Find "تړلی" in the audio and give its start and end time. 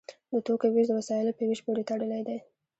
1.89-2.21